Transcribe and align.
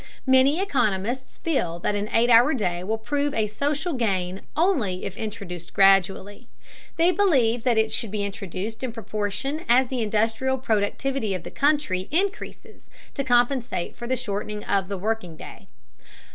Many 0.25 0.59
economists 0.59 1.37
feel 1.37 1.77
that 1.81 1.93
an 1.93 2.09
eight 2.11 2.31
hour 2.31 2.55
day 2.55 2.83
will 2.83 2.97
prove 2.97 3.35
a 3.35 3.45
social 3.45 3.93
gain 3.93 4.41
only 4.57 5.05
if 5.05 5.15
introduced 5.15 5.75
gradually. 5.75 6.47
They 6.97 7.11
believe 7.11 7.61
that 7.65 7.77
it 7.77 7.91
should 7.91 8.09
be 8.09 8.23
introduced 8.25 8.81
in 8.81 8.93
proportion 8.93 9.63
as 9.69 9.89
the 9.89 10.01
industrial 10.01 10.57
productivity 10.57 11.35
of 11.35 11.43
the 11.43 11.51
country 11.51 12.07
increases 12.09 12.89
to 13.13 13.23
compensate 13.23 13.95
for 13.95 14.07
the 14.07 14.15
shortening 14.17 14.63
of 14.63 14.87
the 14.87 14.97
working 14.97 15.37
day. 15.37 15.67